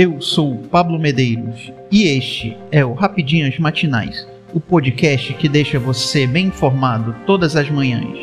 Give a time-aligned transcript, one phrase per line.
[0.00, 6.24] Eu sou Pablo Medeiros e este é o Rapidinhas Matinais, o podcast que deixa você
[6.24, 8.16] bem informado todas as manhãs.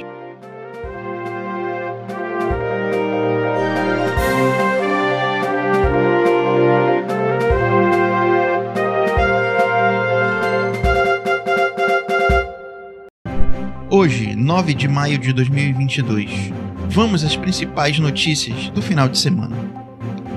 [13.90, 16.54] Hoje, 9 de maio de 2022,
[16.88, 19.65] vamos às principais notícias do final de semana.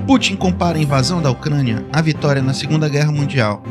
[0.09, 3.61] Putin compara a invasão da Ucrânia à vitória na Segunda Guerra Mundial.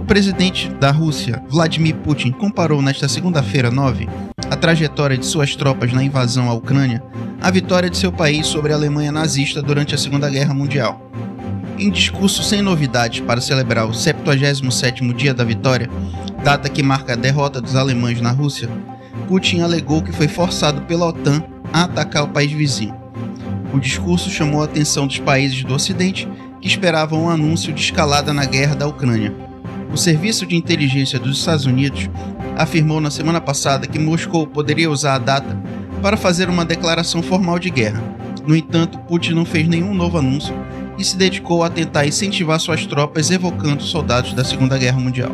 [0.00, 4.08] O presidente da Rússia, Vladimir Putin, comparou nesta segunda-feira 9
[4.50, 7.02] a trajetória de suas tropas na invasão à Ucrânia
[7.38, 11.10] à vitória de seu país sobre a Alemanha nazista durante a Segunda Guerra Mundial.
[11.78, 15.90] Em discurso sem novidades para celebrar o 77º dia da vitória,
[16.42, 18.70] data que marca a derrota dos alemães na Rússia,
[19.28, 23.01] Putin alegou que foi forçado pela OTAN a atacar o país vizinho.
[23.72, 26.28] O discurso chamou a atenção dos países do Ocidente
[26.60, 29.34] que esperavam um anúncio de escalada na guerra da Ucrânia.
[29.90, 32.08] O Serviço de Inteligência dos Estados Unidos
[32.56, 35.58] afirmou na semana passada que Moscou poderia usar a data
[36.02, 38.02] para fazer uma declaração formal de guerra.
[38.46, 40.54] No entanto, Putin não fez nenhum novo anúncio
[40.98, 45.32] e se dedicou a tentar incentivar suas tropas evocando soldados da Segunda Guerra Mundial.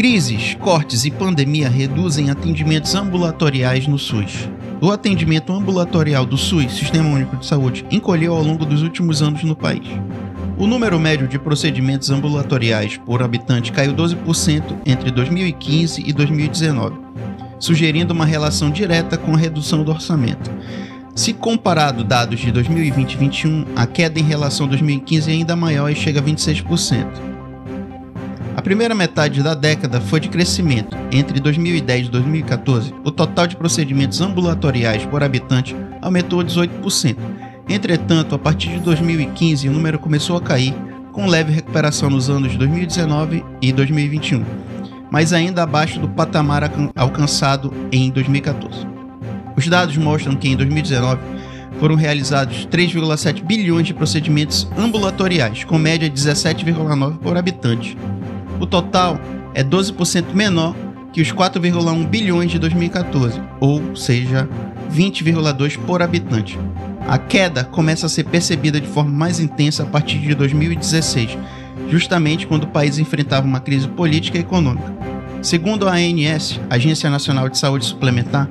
[0.00, 4.48] Crises, cortes e pandemia reduzem atendimentos ambulatoriais no SUS.
[4.80, 9.44] O atendimento ambulatorial do SUS, Sistema Único de Saúde, encolheu ao longo dos últimos anos
[9.44, 9.86] no país.
[10.56, 16.96] O número médio de procedimentos ambulatoriais por habitante caiu 12% entre 2015 e 2019,
[17.58, 20.50] sugerindo uma relação direta com a redução do orçamento.
[21.14, 25.54] Se comparado dados de 2020 e 2021, a queda em relação a 2015 é ainda
[25.54, 27.29] maior e chega a 26%.
[28.60, 30.94] A primeira metade da década foi de crescimento.
[31.10, 37.16] Entre 2010 e 2014, o total de procedimentos ambulatoriais por habitante aumentou 18%.
[37.66, 40.74] Entretanto, a partir de 2015, o número começou a cair,
[41.10, 44.44] com leve recuperação nos anos 2019 e 2021,
[45.10, 48.86] mas ainda abaixo do patamar alcançado em 2014.
[49.56, 51.18] Os dados mostram que em 2019
[51.78, 57.96] foram realizados 3,7 bilhões de procedimentos ambulatoriais, com média de 17,9 por habitante.
[58.60, 59.18] O total
[59.54, 60.76] é 12% menor
[61.12, 64.48] que os 4,1 bilhões de 2014, ou seja,
[64.92, 66.58] 20,2 por habitante.
[67.08, 71.36] A queda começa a ser percebida de forma mais intensa a partir de 2016,
[71.88, 74.94] justamente quando o país enfrentava uma crise política e econômica.
[75.42, 78.48] Segundo a ANS, Agência Nacional de Saúde Suplementar,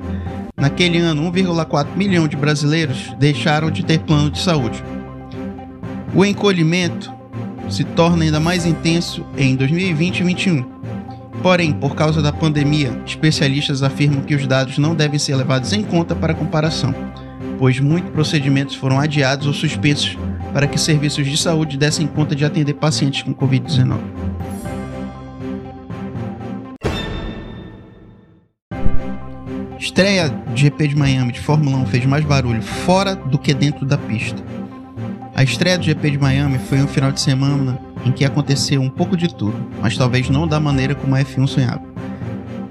[0.56, 4.82] naquele ano 1,4 milhão de brasileiros deixaram de ter plano de saúde.
[6.12, 7.19] O encolhimento
[7.70, 10.80] se torna ainda mais intenso em 2020 e 2021.
[11.42, 15.82] Porém, por causa da pandemia, especialistas afirmam que os dados não devem ser levados em
[15.82, 16.94] conta para comparação,
[17.58, 20.18] pois muitos procedimentos foram adiados ou suspensos
[20.52, 23.98] para que serviços de saúde dessem conta de atender pacientes com Covid-19.
[29.78, 33.86] Estreia de GP de Miami de Fórmula 1 fez mais barulho fora do que dentro
[33.86, 34.42] da pista.
[35.40, 38.90] A estreia do GP de Miami foi um final de semana em que aconteceu um
[38.90, 41.80] pouco de tudo, mas talvez não da maneira como a F1 sonhava.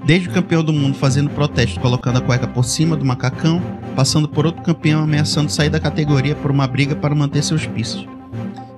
[0.06, 3.60] Desde o campeão do mundo fazendo protesto colocando a cueca por cima do macacão,
[3.96, 8.06] passando por outro campeão ameaçando sair da categoria por uma briga para manter seus pistas.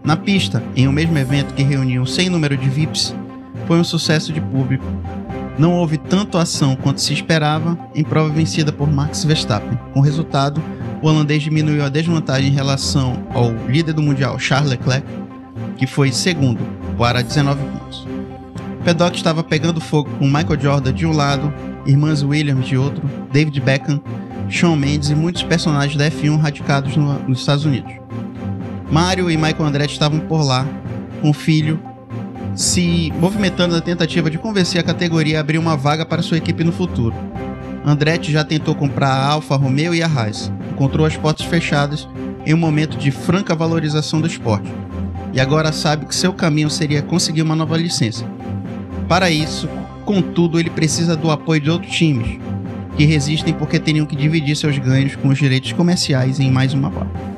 [0.03, 3.15] Na pista, em um mesmo evento que reuniu sem número de VIPs,
[3.67, 4.87] foi um sucesso de público.
[5.59, 10.63] Não houve tanto ação quanto se esperava em prova vencida por Max Verstappen, com resultado
[11.03, 15.07] o holandês diminuiu a desvantagem em relação ao líder do Mundial, Charles Leclerc,
[15.77, 16.61] que foi segundo,
[16.97, 18.07] para 19 pontos.
[18.81, 21.53] O paddock estava pegando fogo com Michael Jordan de um lado,
[21.85, 23.03] irmãs Williams de outro,
[23.33, 24.01] David Beckham,
[24.49, 27.93] Shawn Mendes e muitos personagens da F1 radicados no, nos Estados Unidos.
[28.91, 30.67] Mario e Michael Andretti estavam por lá,
[31.21, 31.81] com o filho,
[32.55, 36.63] se movimentando na tentativa de convencer a categoria a abrir uma vaga para sua equipe
[36.63, 37.15] no futuro.
[37.85, 42.09] Andretti já tentou comprar a Alfa Romeo e a Haas, encontrou as portas fechadas
[42.47, 44.71] em um momento de franca valorização do esporte,
[45.33, 48.25] e agora sabe que seu caminho seria conseguir uma nova licença.
[49.09, 49.69] Para isso,
[50.05, 52.39] contudo, ele precisa do apoio de outros times,
[52.97, 56.89] que resistem porque teriam que dividir seus ganhos com os direitos comerciais em mais uma
[56.89, 57.33] vaga.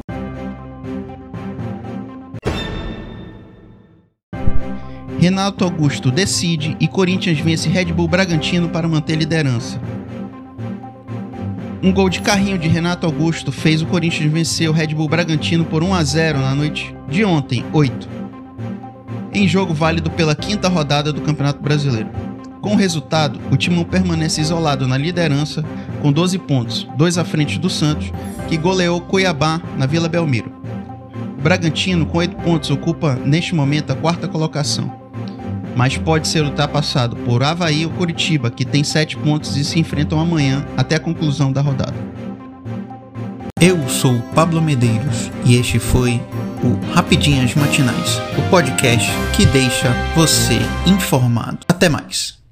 [5.18, 9.80] Renato Augusto decide e Corinthians vence Red Bull Bragantino para manter liderança.
[11.84, 15.66] Um gol de carrinho de Renato Augusto fez o Corinthians vencer o Red Bull Bragantino
[15.66, 18.08] por 1 a 0 na noite de ontem, 8.
[19.34, 22.08] Em jogo válido pela quinta rodada do Campeonato Brasileiro.
[22.62, 25.62] Com o resultado, o Timão permanece isolado na liderança
[26.00, 28.10] com 12 pontos, dois à frente do Santos,
[28.48, 30.50] que goleou Cuiabá na Vila Belmiro.
[31.38, 35.03] O Bragantino, com 8 pontos, ocupa neste momento a quarta colocação,
[35.76, 40.20] mas pode ser ultrapassado por Havaí ou Curitiba, que tem 7 pontos e se enfrentam
[40.20, 41.94] amanhã até a conclusão da rodada.
[43.60, 46.20] Eu sou Pablo Medeiros e este foi
[46.62, 51.60] o Rapidinhas Matinais, o podcast que deixa você informado.
[51.68, 52.43] Até mais.